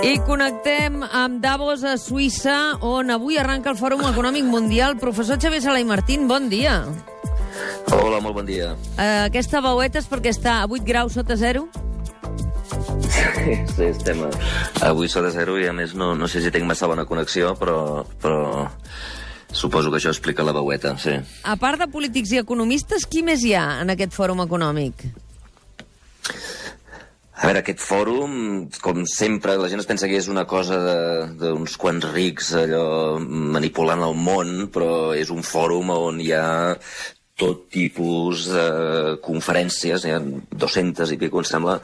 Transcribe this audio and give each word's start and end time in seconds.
I 0.00 0.16
connectem 0.24 1.02
amb 1.04 1.42
Davos 1.44 1.82
a 1.84 1.98
Suïssa, 2.00 2.78
on 2.80 3.12
avui 3.12 3.36
arranca 3.36 3.68
el 3.68 3.76
Fòrum 3.76 4.00
Econòmic 4.08 4.46
Mundial. 4.48 4.94
Professor 4.96 5.36
Xavier 5.36 5.60
Sala 5.60 5.82
i 5.82 5.84
Martín, 5.84 6.24
bon 6.28 6.48
dia. 6.48 6.78
Hola, 7.92 8.16
molt 8.24 8.38
bon 8.38 8.48
dia. 8.48 8.70
Uh, 8.96 9.26
aquesta 9.26 9.60
veueta 9.60 10.00
és 10.00 10.08
perquè 10.08 10.32
està 10.32 10.62
a 10.62 10.64
8 10.70 10.88
graus 10.88 11.18
sota 11.20 11.36
zero? 11.36 11.66
Sí, 13.44 13.90
estem 13.90 14.24
a, 14.24 14.32
a 14.88 14.94
8 14.96 15.12
sota 15.12 15.34
zero 15.36 15.60
i 15.60 15.68
a 15.68 15.76
més 15.76 15.92
no, 15.92 16.14
no 16.16 16.32
sé 16.32 16.40
si 16.40 16.52
tinc 16.54 16.64
massa 16.64 16.88
bona 16.88 17.04
connexió, 17.04 17.52
però, 17.60 18.06
però 18.24 18.70
suposo 19.52 19.92
que 19.92 20.00
això 20.00 20.14
explica 20.14 20.46
la 20.48 20.56
veueta, 20.56 20.96
sí. 20.96 21.18
A 21.44 21.60
part 21.60 21.76
de 21.76 21.92
polítics 21.92 22.32
i 22.32 22.40
economistes, 22.40 23.04
qui 23.04 23.20
més 23.26 23.44
hi 23.44 23.52
ha 23.52 23.82
en 23.84 23.92
aquest 23.92 24.16
Fòrum 24.16 24.40
Econòmic? 24.48 25.10
A 27.40 27.48
veure, 27.48 27.62
aquest 27.62 27.80
fòrum, 27.80 28.32
com 28.84 29.06
sempre, 29.08 29.54
la 29.56 29.68
gent 29.72 29.80
es 29.80 29.86
pensa 29.88 30.08
que 30.10 30.18
és 30.20 30.26
una 30.28 30.42
cosa 30.48 30.76
d'uns 31.40 31.76
quants 31.80 32.04
rics 32.12 32.50
allò 32.60 33.16
manipulant 33.56 34.04
el 34.04 34.18
món, 34.26 34.50
però 34.74 35.14
és 35.16 35.32
un 35.32 35.40
fòrum 35.40 35.88
on 35.94 36.20
hi 36.20 36.34
ha 36.36 36.44
tot 37.40 37.66
tipus 37.72 38.44
de 38.52 38.64
conferències, 39.24 40.04
hi 40.04 40.12
ha 40.12 40.20
200 40.20 41.14
i 41.14 41.18
pico, 41.20 41.40
em 41.40 41.48
sembla, 41.48 41.78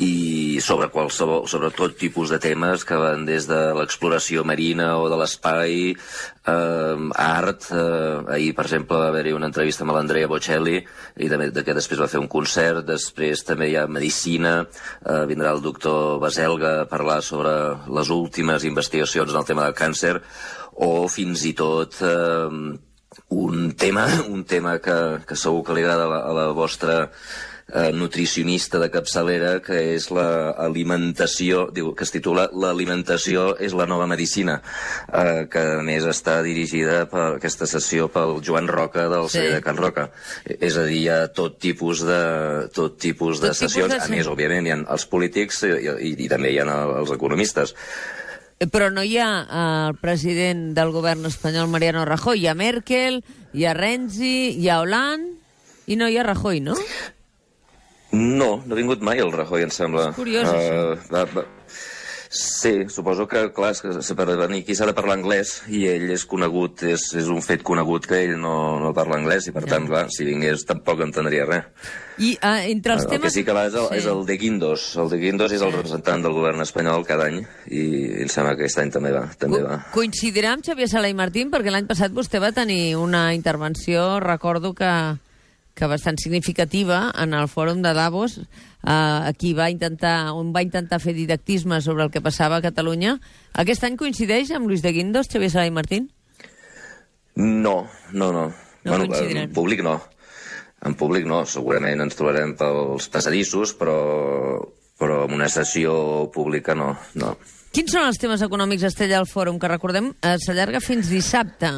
i 0.00 0.60
sobre 0.64 0.90
qualsevol, 0.92 1.46
sobre 1.48 1.70
tot 1.76 1.96
tipus 2.00 2.32
de 2.32 2.40
temes 2.40 2.84
que 2.88 2.98
van 3.00 3.24
des 3.28 3.46
de 3.48 3.58
l'exploració 3.76 4.44
marina 4.48 4.92
o 5.00 5.08
de 5.12 5.18
l'espai, 5.20 5.92
eh, 5.92 7.08
art, 7.24 7.70
eh, 7.72 8.34
ahir, 8.36 8.52
per 8.56 8.66
exemple, 8.66 8.98
va 9.00 9.08
haver-hi 9.08 9.34
una 9.36 9.48
entrevista 9.48 9.84
amb 9.84 9.96
l'Andrea 9.96 10.28
Bocelli, 10.28 10.76
i 11.16 11.28
també, 11.32 11.50
que 11.52 11.76
després 11.76 12.00
va 12.00 12.10
fer 12.12 12.20
un 12.20 12.28
concert, 12.28 12.84
després 12.86 13.44
també 13.44 13.70
hi 13.70 13.76
ha 13.76 13.86
medicina, 13.88 14.60
eh, 14.64 15.24
vindrà 15.30 15.52
el 15.56 15.64
doctor 15.64 16.18
Baselga 16.20 16.80
a 16.82 16.88
parlar 16.88 17.22
sobre 17.22 17.54
les 17.88 18.10
últimes 18.10 18.64
investigacions 18.64 19.32
en 19.32 19.40
el 19.40 19.48
tema 19.48 19.64
del 19.64 19.74
càncer, 19.74 20.20
o 20.80 21.08
fins 21.08 21.44
i 21.44 21.52
tot 21.52 22.00
eh, 22.00 22.88
un 23.28 23.72
tema, 23.74 24.06
un 24.28 24.44
tema 24.44 24.78
que, 24.78 25.20
que 25.26 25.36
segur 25.36 25.64
que 25.66 25.76
li 25.76 25.86
agrada 25.86 26.06
a 26.06 26.10
la, 26.10 26.20
a 26.30 26.34
la 26.34 26.50
vostra 26.56 26.98
eh, 27.72 27.92
nutricionista 27.92 28.78
de 28.78 28.90
capçalera, 28.90 29.52
que 29.64 29.78
és 29.94 30.08
l'alimentació, 30.14 31.66
diu, 31.74 31.92
que 31.96 32.06
es 32.06 32.12
titula 32.14 32.48
L'alimentació 32.52 33.54
és 33.62 33.74
la 33.76 33.86
nova 33.90 34.06
medicina, 34.10 34.60
eh, 35.08 35.46
que 35.50 35.64
a 35.78 35.82
més 35.86 36.06
està 36.08 36.40
dirigida 36.46 37.04
per 37.10 37.26
aquesta 37.36 37.68
sessió 37.70 38.08
pel 38.12 38.38
Joan 38.46 38.70
Roca 38.70 39.08
del 39.12 39.28
sí. 39.32 39.42
de 39.54 39.60
Can 39.64 39.78
Roca. 39.80 40.10
És 40.44 40.78
a 40.78 40.86
dir, 40.88 41.02
hi 41.04 41.10
ha 41.10 41.20
tot 41.34 41.58
tipus 41.62 42.04
de, 42.06 42.22
tot 42.74 42.98
tipus 43.00 43.42
de 43.42 43.52
tot 43.52 43.62
sessions. 43.64 43.94
Tipus 43.94 44.08
de... 44.08 44.14
A 44.14 44.16
més, 44.16 44.30
òbviament, 44.30 44.66
hi 44.66 44.74
ha 44.74 44.80
els 44.96 45.06
polítics 45.10 45.64
i, 45.68 45.76
i, 46.10 46.16
i 46.26 46.30
també 46.30 46.54
hi 46.54 46.62
ha 46.62 46.66
els 47.02 47.14
economistes. 47.14 47.76
Però 48.68 48.90
no 48.92 49.00
hi 49.00 49.14
ha 49.16 49.28
eh, 49.40 49.60
el 49.88 49.94
president 49.96 50.74
del 50.76 50.90
govern 50.92 51.24
espanyol, 51.24 51.70
Mariano 51.72 52.04
Rajoy. 52.04 52.42
Hi 52.42 52.50
ha 52.50 52.54
Merkel, 52.54 53.22
hi 53.56 53.64
ha 53.64 53.72
Renzi, 53.72 54.50
hi 54.60 54.68
ha 54.68 54.82
Hollande, 54.82 55.38
i 55.88 55.96
no 55.96 56.10
hi 56.10 56.18
ha 56.20 56.26
Rajoy, 56.26 56.60
no? 56.60 56.76
No, 58.12 58.50
no 58.60 58.74
ha 58.74 58.76
vingut 58.76 59.00
mai 59.00 59.22
el 59.24 59.32
Rajoy, 59.32 59.64
em 59.64 59.72
sembla. 59.72 60.10
Curiós, 60.12 60.44
uh, 60.44 60.58
això. 60.58 61.08
Va, 61.08 61.24
va. 61.32 61.46
Sí, 62.32 62.88
suposo 62.88 63.26
que, 63.26 63.40
clar, 63.50 63.72
que 63.82 64.14
per 64.14 64.26
venir 64.38 64.60
aquí 64.62 64.76
s'ha 64.78 64.86
de 64.86 64.92
parlar 64.94 65.16
anglès 65.18 65.64
i 65.66 65.80
ell 65.90 66.12
és 66.14 66.22
conegut, 66.30 66.84
és, 66.86 67.08
és 67.18 67.26
un 67.26 67.40
fet 67.42 67.64
conegut 67.66 68.04
que 68.06 68.20
ell 68.22 68.36
no, 68.38 68.52
no 68.78 68.92
parla 68.94 69.16
anglès 69.18 69.48
i 69.50 69.54
per 69.56 69.64
ja. 69.64 69.72
tant, 69.72 69.88
clar, 69.90 70.04
si 70.14 70.28
vingués 70.28 70.62
tampoc 70.68 71.02
entendria 71.02 71.48
res. 71.48 71.64
I 72.22 72.36
uh, 72.36 72.60
entre 72.70 72.94
els 72.94 73.02
el, 73.02 73.10
temes... 73.16 73.24
El 73.24 73.24
que 73.24 73.32
sí 73.34 73.42
que 73.48 73.56
va 73.56 73.64
és 73.66 73.74
el, 73.74 73.88
sí. 73.88 73.98
és 73.98 74.06
el 74.12 74.22
de 74.28 74.36
Guindos. 74.38 74.84
El 75.02 75.10
de 75.10 75.18
Guindos 75.18 75.56
és 75.56 75.64
el 75.66 75.74
representant 75.74 76.22
del 76.22 76.36
govern 76.36 76.62
espanyol 76.62 77.02
cada 77.08 77.26
any 77.32 77.40
i 77.66 77.82
em 78.22 78.30
sembla 78.30 78.54
que 78.54 78.62
aquest 78.62 78.78
any 78.84 78.94
també 78.94 79.10
va. 79.16 79.24
També 79.34 79.58
Co 79.64 79.66
va. 79.66 79.80
Coincidirà 79.96 80.54
amb 80.54 80.62
Xavier 80.68 80.86
Sala 80.92 81.10
i 81.10 81.18
Martín 81.18 81.50
perquè 81.50 81.74
l'any 81.74 81.90
passat 81.90 82.14
vostè 82.14 82.38
va 82.38 82.52
tenir 82.54 82.94
una 83.00 83.32
intervenció, 83.34 84.20
recordo 84.22 84.70
que 84.78 84.92
que 85.74 85.88
bastant 85.90 86.18
significativa 86.20 87.10
en 87.18 87.34
el 87.34 87.48
fòrum 87.48 87.82
de 87.82 87.92
Davos, 87.96 88.38
eh, 88.38 88.90
aquí 88.90 89.52
va 89.54 89.70
intentar, 89.70 90.32
on 90.36 90.52
va 90.54 90.62
intentar 90.62 91.00
fer 91.00 91.14
didactisme 91.16 91.80
sobre 91.80 92.04
el 92.04 92.10
que 92.10 92.22
passava 92.24 92.58
a 92.58 92.64
Catalunya. 92.64 93.18
Aquest 93.54 93.84
any 93.84 93.96
coincideix 94.00 94.50
amb 94.56 94.68
Luis 94.68 94.82
de 94.82 94.92
Guindos, 94.92 95.30
Xavier 95.30 95.50
Sala 95.50 95.68
i 95.70 95.74
Martín? 95.74 96.10
No, 97.36 97.88
no, 98.12 98.32
no. 98.32 98.48
No 98.82 98.96
bueno, 98.96 99.14
en 99.14 99.52
públic 99.52 99.82
no. 99.84 100.00
En 100.80 100.94
públic 100.96 101.26
no, 101.28 101.44
segurament 101.44 102.00
ens 102.00 102.16
trobarem 102.16 102.54
pels 102.56 103.10
passadissos, 103.12 103.74
però, 103.76 103.96
però 104.96 105.24
en 105.26 105.34
una 105.36 105.48
sessió 105.52 106.30
pública 106.32 106.74
no, 106.74 106.94
no. 107.20 107.34
Quins 107.70 107.92
són 107.92 108.08
els 108.08 108.18
temes 108.18 108.40
econòmics, 108.42 108.88
Estella, 108.88 109.20
al 109.20 109.28
fòrum, 109.30 109.60
que 109.60 109.68
recordem 109.70 110.10
eh, 110.16 110.36
s'allarga 110.42 110.80
fins 110.82 111.12
dissabte? 111.12 111.70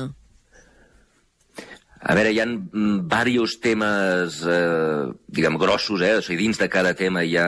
A 2.02 2.16
veure, 2.18 2.32
hi 2.34 2.40
ha 2.42 2.46
diversos 2.50 3.58
temes, 3.62 4.40
eh, 4.42 5.04
diguem, 5.30 5.58
grossos, 5.60 6.02
eh? 6.02 6.16
O 6.18 6.22
sigui, 6.22 6.40
dins 6.42 6.58
de 6.58 6.66
cada 6.68 6.96
tema 6.98 7.22
hi 7.22 7.36
ha, 7.38 7.46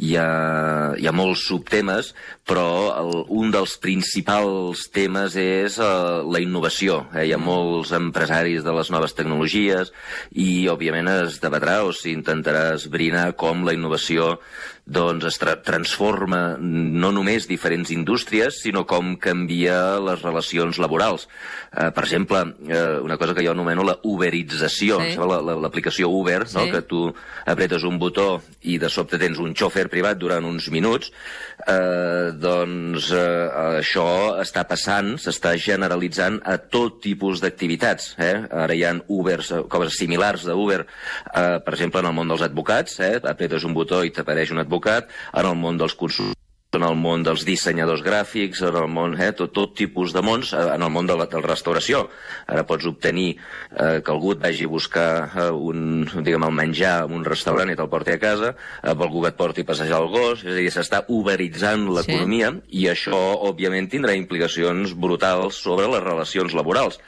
hi 0.00 0.14
ha, 0.16 0.94
hi 0.96 1.06
ha 1.06 1.12
molts 1.12 1.44
subtemes, 1.48 2.14
però 2.48 2.66
el, 3.02 3.12
un 3.36 3.52
dels 3.52 3.76
principals 3.82 4.86
temes 4.94 5.36
és 5.38 5.76
uh, 5.82 6.22
la 6.24 6.40
innovació. 6.42 7.02
Eh? 7.12 7.26
Hi 7.28 7.34
ha 7.36 7.40
molts 7.40 7.92
empresaris 7.96 8.64
de 8.64 8.74
les 8.76 8.90
noves 8.94 9.14
tecnologies 9.18 9.92
i, 10.32 10.66
òbviament, 10.72 11.12
es 11.26 11.40
debatrà 11.44 11.80
o 11.84 11.92
s'intentarà 11.92 12.70
esbrinar 12.78 13.30
com 13.40 13.66
la 13.66 13.76
innovació 13.76 14.36
doncs 14.90 15.24
es 15.28 15.38
tra 15.38 15.54
transforma 15.62 16.56
no 16.58 17.12
només 17.14 17.46
diferents 17.46 17.92
indústries, 17.94 18.58
sinó 18.64 18.82
com 18.90 19.12
canvia 19.22 20.00
les 20.02 20.22
relacions 20.24 20.80
laborals. 20.82 21.28
Eh, 21.70 21.90
per 21.94 22.04
exemple, 22.04 22.42
eh, 22.66 22.98
una 22.98 23.16
cosa 23.16 23.34
que 23.34 23.44
jo 23.46 23.52
anomeno 23.52 23.84
la 23.86 23.98
uberització, 24.02 24.98
sí. 25.04 25.14
l'aplicació 25.62 26.08
la, 26.08 26.14
Uber, 26.14 26.40
sí. 26.48 26.58
no? 26.58 26.66
que 26.72 26.82
tu 26.82 27.04
apretes 27.46 27.84
un 27.86 28.00
botó 28.02 28.40
i 28.62 28.78
de 28.82 28.90
sobte 28.90 29.20
tens 29.20 29.38
un 29.38 29.54
xòfer 29.54 29.86
privat 29.92 30.18
durant 30.20 30.46
uns 30.46 30.70
minuts, 30.72 31.10
eh, 31.66 32.30
doncs 32.34 33.10
eh, 33.12 33.76
això 33.82 34.06
està 34.40 34.64
passant, 34.68 35.14
s'està 35.20 35.56
generalitzant 35.60 36.40
a 36.44 36.56
tot 36.58 37.00
tipus 37.04 37.42
d'activitats. 37.44 38.14
Eh? 38.18 38.34
Ara 38.64 38.76
hi 38.76 38.84
ha 38.86 38.96
Ubers, 39.08 39.52
eh, 39.52 39.62
coses 39.70 39.98
similars 40.00 40.46
d'Uber, 40.48 40.82
eh, 40.82 41.58
per 41.64 41.74
exemple, 41.76 42.00
en 42.00 42.10
el 42.12 42.16
món 42.16 42.30
dels 42.30 42.46
advocats, 42.46 43.00
eh? 43.00 43.16
apretes 43.22 43.64
un 43.64 43.76
botó 43.76 44.04
i 44.04 44.14
t'apareix 44.14 44.54
un 44.54 44.64
advocat, 44.64 45.10
en 45.34 45.46
el 45.46 45.58
món 45.58 45.80
dels 45.80 45.94
cursos 45.94 46.39
en 46.78 46.84
el 46.86 46.94
món 46.94 47.24
dels 47.26 47.42
dissenyadors 47.46 48.02
gràfics, 48.06 48.60
en 48.62 48.76
el 48.78 48.86
món, 48.90 49.16
eh, 49.18 49.32
tot, 49.34 49.50
tot 49.56 49.72
tipus 49.74 50.12
de 50.14 50.22
mons, 50.22 50.52
eh, 50.54 50.66
en 50.76 50.84
el 50.86 50.92
món 50.94 51.08
de 51.08 51.16
la, 51.18 51.26
de 51.26 51.40
la 51.40 51.48
restauració. 51.48 52.04
Ara 52.46 52.62
pots 52.68 52.86
obtenir 52.86 53.32
eh, 53.34 53.98
que 54.04 54.12
algú 54.12 54.36
et 54.36 54.42
vagi 54.44 54.68
a 54.68 54.70
buscar 54.70 55.10
eh, 55.34 55.48
un, 55.50 56.04
diguem, 56.22 56.46
el 56.46 56.54
menjar 56.54 56.94
en 57.08 57.16
un 57.18 57.24
restaurant 57.26 57.72
i 57.72 57.74
te'l 57.78 57.90
porti 57.90 58.14
a 58.14 58.20
casa, 58.22 58.52
eh, 58.84 58.94
algú 58.94 59.24
que 59.24 59.32
et 59.32 59.38
porti 59.40 59.64
a 59.66 59.70
passejar 59.72 59.98
el 59.98 60.10
gos, 60.14 60.44
és 60.46 60.52
a 60.52 60.58
dir, 60.60 60.70
s'està 60.70 61.02
uberitzant 61.10 61.88
l'economia 61.90 62.52
sí. 62.54 62.62
i 62.84 62.86
això, 62.92 63.18
òbviament, 63.50 63.90
tindrà 63.90 64.14
implicacions 64.14 64.94
brutals 64.94 65.58
sobre 65.58 65.90
les 65.90 66.04
relacions 66.06 66.54
laborals. 66.54 67.00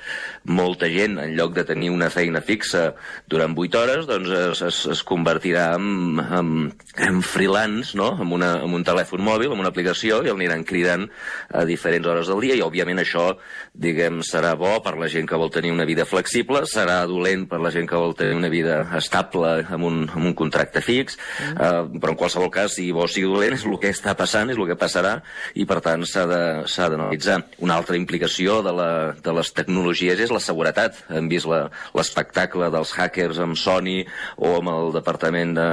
Molta 0.42 0.90
gent, 0.90 1.20
en 1.22 1.36
lloc 1.38 1.54
de 1.54 1.62
tenir 1.68 1.92
una 1.94 2.10
feina 2.10 2.42
fixa 2.42 2.96
durant 3.30 3.54
8 3.54 3.78
hores, 3.78 4.10
doncs 4.10 4.34
es, 4.40 4.66
es, 4.66 4.82
es 4.96 5.06
convertirà 5.06 5.70
en, 5.78 6.18
en, 6.18 6.52
en 6.98 7.22
freelance, 7.22 7.94
no?, 7.98 8.10
amb, 8.18 8.34
una, 8.34 8.56
amb 8.66 8.74
un 8.74 8.82
telèfon 8.86 9.22
mòbil, 9.22 9.51
amb 9.54 9.64
una 9.64 9.72
aplicació 9.72 10.22
i 10.22 10.32
el 10.32 10.40
aniran 10.42 10.64
cridant 10.66 11.06
a 11.54 11.64
diferents 11.68 12.08
hores 12.08 12.30
del 12.30 12.42
dia 12.42 12.56
i 12.58 12.64
òbviament 12.64 13.02
això, 13.02 13.28
diguem, 13.72 14.20
serà 14.26 14.54
bo 14.58 14.74
per 14.84 14.96
la 15.00 15.08
gent 15.12 15.28
que 15.28 15.38
vol 15.38 15.52
tenir 15.54 15.72
una 15.72 15.86
vida 15.88 16.06
flexible, 16.08 16.64
serà 16.68 17.02
dolent 17.08 17.46
per 17.50 17.60
la 17.62 17.70
gent 17.74 17.88
que 17.88 17.98
vol 17.98 18.16
tenir 18.18 18.36
una 18.36 18.50
vida 18.52 18.82
estable 18.98 19.54
amb 19.62 19.86
un, 19.88 20.02
amb 20.10 20.32
un 20.32 20.34
contracte 20.38 20.82
fix, 20.84 21.16
mm. 21.16 21.54
eh, 21.56 22.00
però 22.02 22.14
en 22.14 22.20
qualsevol 22.20 22.50
cas, 22.52 22.76
si 22.76 22.90
bo 22.92 23.06
o 23.06 23.10
sigui 23.10 23.30
dolent, 23.30 23.56
és 23.56 23.66
el 23.68 23.78
que 23.80 23.92
està 23.92 24.16
passant, 24.18 24.50
és 24.50 24.58
el 24.58 24.68
que 24.70 24.78
passarà 24.78 25.16
i 25.58 25.66
per 25.68 25.80
tant 25.84 26.04
s'ha 26.08 26.26
d'analitzar. 26.26 27.40
Una 27.64 27.78
altra 27.80 27.98
implicació 27.98 28.60
de, 28.64 28.74
la, 28.76 28.90
de 29.22 29.34
les 29.36 29.52
tecnologies 29.56 30.20
és 30.26 30.32
la 30.34 30.42
seguretat. 30.42 31.02
Hem 31.12 31.28
vist 31.30 31.48
l'espectacle 31.48 32.70
dels 32.72 32.92
hackers 32.96 33.40
amb 33.42 33.58
Sony 33.58 34.02
o 34.36 34.56
amb 34.58 34.72
el 34.72 34.92
Departament 34.96 35.54
de, 35.56 35.68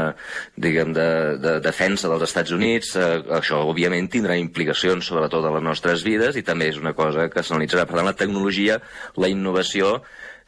diguem, 0.59 0.93
de, 0.95 1.09
de 1.41 1.57
Defensa 1.63 2.11
dels 2.11 2.25
Estats 2.29 2.53
Units. 2.55 2.95
Eh, 2.99 3.09
això 3.39 3.61
òbviament 3.69 4.09
tindrà 4.11 4.37
implicacions 4.39 5.05
sobre 5.05 5.29
totes 5.31 5.53
les 5.53 5.65
nostres 5.65 6.03
vides 6.05 6.39
i 6.39 6.45
també 6.45 6.69
és 6.71 6.79
una 6.81 6.95
cosa 6.97 7.29
que 7.29 7.43
s'analitzarà. 7.43 7.85
Per 7.87 7.99
tant, 7.99 8.09
la 8.09 8.17
tecnologia, 8.17 8.79
la 9.17 9.29
innovació, 9.31 9.99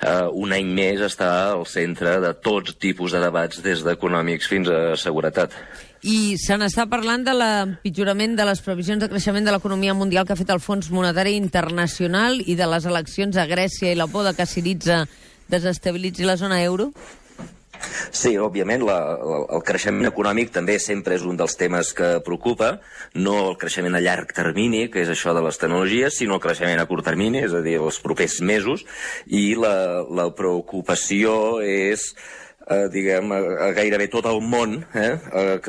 eh, 0.01 0.27
un 0.33 0.53
any 0.55 0.73
més 0.75 1.01
està 1.05 1.31
al 1.53 1.65
centre 1.69 2.17
de 2.23 2.33
tots 2.33 2.75
tipus 2.81 3.13
de 3.15 3.21
debats, 3.23 3.61
des 3.63 3.85
d'econòmics 3.85 4.49
fins 4.49 4.69
a 4.69 4.81
seguretat. 4.97 5.55
I 6.01 6.35
se 6.41 6.57
n'està 6.57 6.87
parlant 6.89 7.21
de 7.21 7.33
l'empitjorament 7.37 8.33
de 8.37 8.45
les 8.49 8.61
previsions 8.65 9.03
de 9.03 9.09
creixement 9.09 9.45
de 9.45 9.53
l'economia 9.53 9.93
mundial 9.93 10.25
que 10.25 10.33
ha 10.33 10.39
fet 10.39 10.49
el 10.49 10.63
Fons 10.63 10.89
Monetari 10.89 11.35
Internacional 11.37 12.41
i 12.41 12.57
de 12.57 12.69
les 12.69 12.87
eleccions 12.89 13.37
a 13.37 13.45
Grècia 13.45 13.91
i 13.91 13.99
la 13.99 14.09
por 14.09 14.25
de 14.25 14.33
que 14.33 14.49
Siritza 14.49 15.03
desestabilitzi 15.51 16.25
la 16.25 16.39
zona 16.41 16.63
euro? 16.63 16.89
Sí, 18.11 18.35
òbviament, 18.37 18.83
la, 18.87 18.97
la, 19.17 19.39
el 19.57 19.63
creixement 19.67 20.09
econòmic 20.09 20.51
també 20.55 20.77
sempre 20.81 21.15
és 21.17 21.25
un 21.27 21.39
dels 21.39 21.55
temes 21.59 21.93
que 21.97 22.11
preocupa, 22.25 22.73
no 23.15 23.37
el 23.51 23.57
creixement 23.61 23.97
a 23.97 24.03
llarg 24.03 24.33
termini, 24.35 24.87
que 24.91 25.03
és 25.03 25.11
això 25.11 25.35
de 25.37 25.43
les 25.45 25.59
tecnologies, 25.61 26.17
sinó 26.19 26.37
el 26.37 26.43
creixement 26.43 26.81
a 26.81 26.87
curt 26.89 27.07
termini, 27.07 27.43
és 27.45 27.55
a 27.57 27.63
dir, 27.65 27.79
els 27.81 28.01
propers 28.03 28.39
mesos, 28.45 28.85
i 29.27 29.51
la, 29.59 30.05
la 30.09 30.29
preocupació 30.37 31.33
és 31.65 32.11
eh, 32.67 32.87
diguem, 32.91 33.31
a, 33.33 33.39
a 33.67 33.69
gairebé 33.75 34.07
tot 34.11 34.27
el 34.29 34.41
món, 34.43 34.79
eh, 34.97 35.15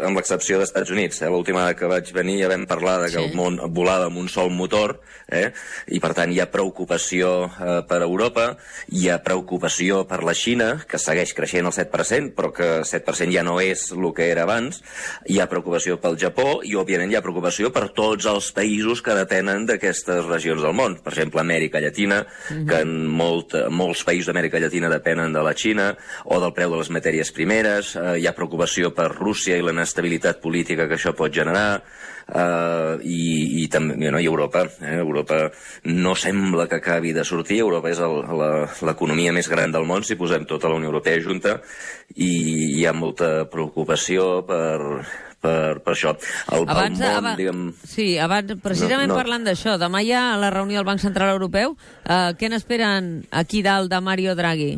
amb 0.04 0.18
l'excepció 0.18 0.58
dels 0.58 0.70
Estats 0.70 0.92
Units. 0.92 1.22
Eh? 1.22 1.30
L'última 1.32 1.62
vegada 1.62 1.78
que 1.78 1.90
vaig 1.90 2.12
venir 2.14 2.40
ja 2.42 2.50
vam 2.52 2.66
parlar 2.68 2.98
de 3.02 3.10
que 3.10 3.18
sí. 3.18 3.24
el 3.24 3.36
món 3.38 3.58
volava 3.74 4.08
amb 4.10 4.20
un 4.20 4.28
sol 4.32 4.52
motor, 4.52 4.98
eh? 5.28 5.50
i 5.88 6.00
per 6.02 6.12
tant 6.18 6.32
hi 6.32 6.40
ha 6.42 6.48
preocupació 6.52 7.32
eh, 7.48 7.78
per 7.88 8.02
Europa, 8.04 8.52
hi 8.92 9.08
ha 9.08 9.20
preocupació 9.24 10.02
per 10.08 10.22
la 10.26 10.36
Xina, 10.36 10.70
que 10.88 11.00
segueix 11.00 11.34
creixent 11.36 11.68
el 11.68 11.76
7%, 11.76 12.34
però 12.36 12.52
que 12.54 12.70
7% 12.88 13.32
ja 13.32 13.46
no 13.46 13.58
és 13.62 13.88
el 13.92 14.08
que 14.16 14.28
era 14.30 14.44
abans, 14.46 14.82
hi 15.30 15.38
ha 15.40 15.48
preocupació 15.50 15.98
pel 16.02 16.18
Japó, 16.20 16.60
i 16.66 16.76
òbviament 16.78 17.12
hi 17.12 17.18
ha 17.18 17.24
preocupació 17.24 17.72
per 17.72 17.88
tots 17.96 18.26
els 18.28 18.50
països 18.54 19.02
que 19.04 19.16
depenen 19.16 19.66
d'aquestes 19.68 20.26
regions 20.28 20.64
del 20.64 20.76
món. 20.76 20.98
Per 21.02 21.14
exemple, 21.14 21.40
Amèrica 21.40 21.80
Llatina, 21.80 22.22
mm 22.22 22.56
-hmm. 22.56 22.68
que 22.68 22.80
en 22.82 23.06
molt, 23.06 23.54
molts 23.70 24.04
països 24.04 24.26
d'Amèrica 24.26 24.58
Llatina 24.58 24.88
depenen 24.88 25.32
de 25.32 25.42
la 25.42 25.54
Xina, 25.54 25.96
o 26.24 26.40
del 26.40 26.52
preu 26.52 26.70
de 26.70 26.81
les 26.82 26.90
matèries 26.90 27.30
primeres, 27.34 27.94
eh, 27.96 28.18
hi 28.18 28.26
ha 28.26 28.34
preocupació 28.34 28.90
per 28.94 29.12
Rússia 29.14 29.56
i 29.56 29.62
la 29.62 29.74
inestabilitat 29.74 30.42
política 30.42 30.88
que 30.90 30.98
això 30.98 31.14
pot 31.14 31.32
generar, 31.32 31.82
eh, 32.26 32.98
i, 33.06 33.62
i 33.62 33.66
també 33.70 34.10
no, 34.10 34.20
i 34.20 34.26
Europa, 34.26 34.64
eh, 34.82 34.98
Europa 34.98 35.44
no 35.88 36.14
sembla 36.18 36.66
que 36.68 36.80
acabi 36.80 37.14
de 37.14 37.24
sortir, 37.24 37.60
Europa 37.62 37.92
és 37.92 38.02
l'economia 38.82 39.32
més 39.32 39.50
gran 39.50 39.72
del 39.72 39.86
món 39.88 40.02
si 40.06 40.18
posem 40.18 40.46
tota 40.48 40.70
la 40.70 40.78
Unió 40.80 40.90
Europea 40.90 41.22
junta 41.22 41.60
i 42.16 42.32
hi 42.80 42.86
ha 42.86 42.94
molta 42.96 43.46
preocupació 43.50 44.42
per, 44.48 45.04
per, 45.42 45.80
per 45.84 45.94
això. 45.94 46.14
El, 46.50 46.66
abans, 46.66 47.00
el 47.00 47.06
món, 47.06 47.18
abans, 47.22 47.40
diguem... 47.40 47.66
Sí, 47.86 48.08
abans, 48.18 48.54
precisament 48.62 49.10
no, 49.10 49.16
no. 49.16 49.20
parlant 49.22 49.46
d'això, 49.46 49.78
demà 49.80 50.02
hi 50.02 50.14
ha 50.16 50.24
la 50.40 50.52
reunió 50.54 50.80
del 50.80 50.88
Banc 50.88 51.02
Central 51.02 51.34
Europeu. 51.36 51.76
Uh, 52.02 52.32
què 52.38 52.50
n'esperen 52.50 53.20
aquí 53.30 53.62
dalt 53.66 53.92
de 53.92 54.02
Mario 54.02 54.36
Draghi? 54.38 54.74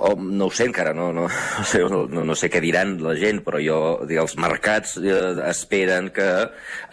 Oh, 0.00 0.14
no 0.14 0.46
ho 0.46 0.50
sé 0.54 0.68
encara, 0.68 0.92
no, 0.94 1.08
no, 1.12 1.24
no, 1.58 1.64
sé, 1.66 1.80
no, 1.90 2.04
no 2.06 2.34
sé 2.38 2.46
què 2.52 2.60
diran 2.62 2.96
la 3.02 3.16
gent, 3.18 3.40
però 3.46 3.58
jo, 3.62 3.78
dir, 4.06 4.20
els 4.22 4.36
mercats 4.38 4.94
eh, 5.02 5.16
esperen 5.48 6.12
que 6.14 6.28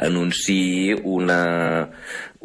anunciï 0.07 0.96
una, 1.06 1.38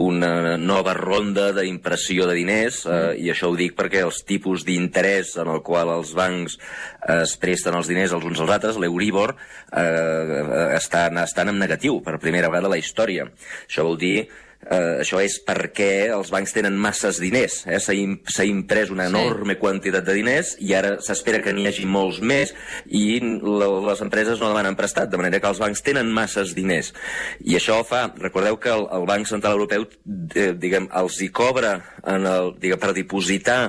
una 0.05 0.59
nova 0.61 0.93
ronda 0.99 1.47
d'impressió 1.57 2.29
de 2.29 2.37
diners, 2.37 2.83
eh, 2.85 3.15
i 3.25 3.33
això 3.33 3.49
ho 3.49 3.57
dic 3.57 3.73
perquè 3.79 4.05
els 4.05 4.21
tipus 4.29 4.67
d'interès 4.69 5.33
en 5.41 5.49
el 5.55 5.65
qual 5.65 5.95
els 5.95 6.13
bancs 6.19 6.59
eh, 6.59 7.23
es 7.23 7.35
presten 7.41 7.81
els 7.81 7.89
diners 7.89 8.13
els 8.17 8.29
uns 8.29 8.45
als 8.45 8.55
altres, 8.59 8.77
l'Euribor, 8.81 9.37
eh, 9.73 10.45
estan, 10.77 11.23
estan 11.25 11.55
en 11.55 11.61
negatiu 11.61 12.03
per 12.05 12.21
primera 12.21 12.53
vegada 12.53 12.69
a 12.69 12.77
la 12.77 12.81
història. 12.81 13.31
Això 13.65 13.89
vol 13.89 14.01
dir 14.01 14.29
eh, 14.67 15.01
això 15.01 15.21
és 15.23 15.39
perquè 15.47 16.11
els 16.13 16.31
bancs 16.33 16.53
tenen 16.55 16.77
masses 16.81 17.21
diners. 17.23 17.61
Eh? 17.67 17.81
S'ha 17.81 18.47
imprès 18.47 18.93
una 18.93 19.09
enorme 19.11 19.57
sí. 19.57 19.61
quantitat 19.63 20.07
de 20.07 20.17
diners 20.19 20.55
i 20.61 20.75
ara 20.77 20.97
s'espera 21.05 21.43
que 21.45 21.55
n'hi 21.57 21.69
hagi 21.71 21.87
molts 21.89 22.21
més 22.21 22.55
i 22.87 23.21
les 23.21 24.05
empreses 24.05 24.41
no 24.41 24.51
demanen 24.53 24.79
prestat, 24.79 25.11
de 25.11 25.21
manera 25.21 25.41
que 25.41 25.51
els 25.51 25.63
bancs 25.63 25.85
tenen 25.87 26.13
masses 26.13 26.55
diners. 26.57 26.93
I 27.41 27.57
això 27.61 27.81
fa, 27.87 28.07
recordeu 28.21 28.61
que 28.61 28.73
el, 28.75 28.87
el 28.97 29.07
Banc 29.09 29.31
Central 29.31 29.59
Europeu 29.59 29.87
eh, 30.35 30.51
diguem, 30.53 30.91
els 31.01 31.21
hi 31.23 31.31
cobra 31.35 31.79
en 32.05 32.27
el, 32.29 32.55
diguem, 32.61 32.81
per 32.81 32.95
dipositar 32.97 33.61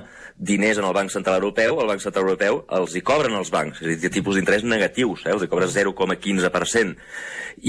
diners 0.42 0.80
en 0.82 0.88
el 0.88 0.94
Banc 0.94 1.12
Central 1.14 1.38
Europeu, 1.38 1.78
el 1.84 1.88
Banc 1.88 2.02
Central 2.02 2.26
Europeu 2.26 2.64
els 2.74 2.96
hi 2.98 3.04
cobren 3.06 3.36
els 3.38 3.52
bancs, 3.54 3.78
és 3.84 3.86
a 3.86 4.02
dir, 4.02 4.10
tipus 4.10 4.40
d'interès 4.40 4.66
negatius, 4.66 5.28
eh? 5.28 5.36
els 5.36 5.46
hi 5.46 5.50
cobra 5.52 5.70
0,15%. 5.70 6.96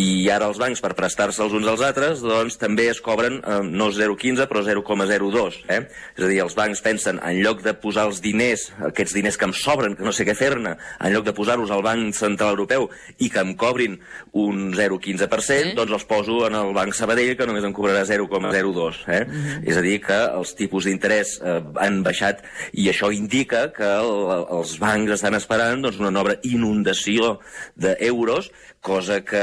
I 0.01 0.31
ara 0.33 0.49
els 0.49 0.57
bancs, 0.63 0.81
per 0.81 0.95
prestar-se 0.97 1.43
els 1.45 1.53
uns 1.53 1.69
als 1.69 1.85
altres, 1.85 2.23
doncs 2.25 2.57
també 2.57 2.89
es 2.89 3.03
cobren 3.05 3.12
eh, 3.21 3.61
no 3.65 3.91
0,15 3.93 4.47
però 4.51 4.63
0,02. 4.65 5.59
Eh? 5.69 5.81
És 6.17 6.25
a 6.25 6.31
dir, 6.31 6.41
els 6.45 6.57
bancs 6.59 6.83
pensen, 6.85 7.21
en 7.23 7.41
lloc 7.45 7.63
de 7.65 7.75
posar 7.79 8.07
els 8.11 8.23
diners, 8.25 8.71
aquests 8.89 9.15
diners 9.19 9.39
que 9.39 9.49
em 9.49 9.55
sobren, 9.57 9.97
que 9.99 10.07
no 10.07 10.13
sé 10.15 10.27
què 10.29 10.35
fer-ne, 10.39 10.75
en 10.77 11.15
lloc 11.15 11.27
de 11.27 11.35
posar-los 11.37 11.71
al 11.71 11.85
Banc 11.85 12.15
Central 12.17 12.57
Europeu 12.57 12.89
i 13.19 13.31
que 13.33 13.43
em 13.43 13.55
cobrin 13.59 13.99
un 14.33 14.73
0,15%, 14.77 15.73
eh? 15.73 15.75
doncs 15.79 15.97
els 15.99 16.07
poso 16.09 16.41
en 16.47 16.57
el 16.59 16.73
Banc 16.77 16.97
Sabadell, 16.97 17.35
que 17.37 17.49
només 17.49 17.67
em 17.67 17.75
cobrarà 17.77 18.05
0,02. 18.09 19.03
Eh? 19.09 19.23
Mm. 19.27 19.63
És 19.69 19.79
a 19.79 19.85
dir, 19.85 19.99
que 20.05 20.19
els 20.33 20.55
tipus 20.59 20.89
d'interès 20.89 21.37
eh, 21.41 21.59
han 21.85 22.03
baixat 22.07 22.43
i 22.73 22.89
això 22.91 23.13
indica 23.15 23.67
que 23.75 23.87
el, 23.87 24.13
els 24.59 24.77
bancs 24.83 25.17
estan 25.19 25.37
esperant 25.39 25.85
doncs, 25.85 26.01
una 26.03 26.13
nova 26.15 26.37
inundació 26.49 27.37
d'euros, 27.77 28.51
cosa 28.83 29.21
que 29.23 29.43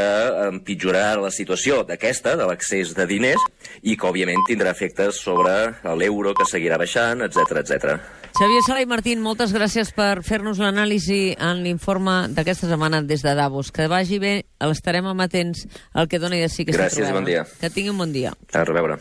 empitjorarà 0.50 1.16
la 1.22 1.32
situació 1.32 1.84
d'aquesta, 1.88 2.36
de 2.40 2.48
l'accés 2.50 2.92
de 2.98 3.06
diners, 3.08 3.46
i 3.84 3.96
que, 3.96 4.08
òbviament, 4.08 4.42
tindrà 4.48 4.74
efectes 4.76 5.20
sobre 5.22 5.76
l'euro, 6.00 6.34
que 6.34 6.48
seguirà 6.50 6.80
baixant, 6.82 7.22
etc 7.26 7.62
etc. 7.64 8.00
Xavier 8.40 8.62
Sala 8.64 8.80
i 8.82 8.88
Martín, 8.88 9.20
moltes 9.20 9.52
gràcies 9.52 9.90
per 9.92 10.22
fer-nos 10.24 10.62
l'anàlisi 10.64 11.36
en 11.36 11.60
l'informe 11.66 12.30
d'aquesta 12.32 12.70
setmana 12.70 13.02
des 13.04 13.22
de 13.26 13.36
Davos. 13.36 13.70
Que 13.76 13.90
vagi 13.92 14.20
bé, 14.22 14.34
l'estarem 14.64 15.06
amatents 15.12 15.66
al 15.94 16.08
que 16.08 16.24
dona 16.24 16.40
de 16.40 16.48
sí 16.50 16.66
que 16.66 16.72
Gràcies, 16.72 17.12
bon 17.12 17.28
dia. 17.28 17.44
Que 17.60 17.70
tingui 17.70 17.92
un 17.92 18.00
bon 18.00 18.16
dia. 18.16 18.32
A 18.54 18.64
reveure. 18.64 18.96